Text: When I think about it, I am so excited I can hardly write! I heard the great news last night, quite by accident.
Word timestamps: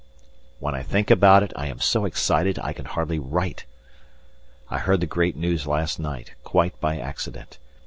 When 0.57 0.73
I 0.73 0.81
think 0.81 1.11
about 1.11 1.43
it, 1.43 1.53
I 1.55 1.67
am 1.67 1.79
so 1.79 2.05
excited 2.05 2.57
I 2.57 2.73
can 2.73 2.85
hardly 2.85 3.19
write! 3.19 3.65
I 4.67 4.79
heard 4.79 4.99
the 4.99 5.05
great 5.05 5.35
news 5.37 5.67
last 5.67 5.99
night, 5.99 6.33
quite 6.43 6.79
by 6.79 6.97
accident. 6.97 7.59